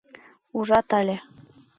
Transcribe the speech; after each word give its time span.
Ужат 0.57 0.89
але. 0.99 1.17